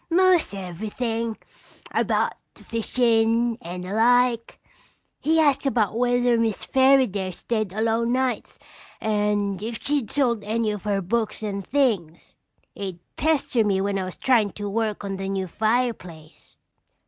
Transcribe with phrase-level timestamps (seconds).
[0.09, 1.37] "Most everything.
[1.91, 4.59] About the fishin' and the like.
[5.19, 8.57] He asked about whether Miss Fairaday stayed alone nights
[8.99, 12.35] and if she'd sold any of her books and things.
[12.73, 16.57] He'd pester me when I was tryin' to work on the new fireplace.